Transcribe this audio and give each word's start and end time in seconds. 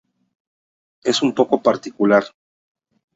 Es 1.03 1.21
un 1.21 1.35
poco 1.35 1.61
particular. 1.61 2.23